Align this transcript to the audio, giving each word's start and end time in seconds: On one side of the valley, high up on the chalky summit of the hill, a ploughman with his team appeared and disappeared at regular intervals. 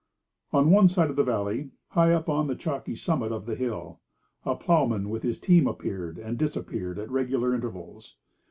On 0.51 0.71
one 0.71 0.87
side 0.87 1.11
of 1.11 1.15
the 1.15 1.23
valley, 1.23 1.69
high 1.89 2.11
up 2.11 2.27
on 2.27 2.47
the 2.47 2.55
chalky 2.55 2.95
summit 2.95 3.31
of 3.31 3.45
the 3.45 3.53
hill, 3.53 3.99
a 4.45 4.55
ploughman 4.55 5.11
with 5.11 5.21
his 5.21 5.39
team 5.39 5.67
appeared 5.67 6.17
and 6.17 6.39
disappeared 6.39 6.97
at 6.97 7.11
regular 7.11 7.53
intervals. 7.53 8.15